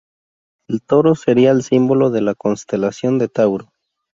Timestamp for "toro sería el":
0.81-1.61